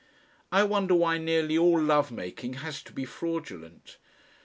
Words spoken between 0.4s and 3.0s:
I wonder why nearly all love making has to